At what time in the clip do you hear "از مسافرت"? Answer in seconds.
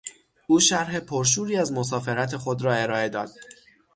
1.55-2.37